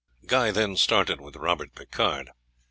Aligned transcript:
Guy 0.25 0.49
then 0.49 0.77
started 0.77 1.21
with 1.21 1.35
Robert 1.35 1.75
Picard. 1.75 2.31